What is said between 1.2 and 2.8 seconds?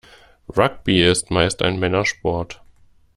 meist ein Männersport.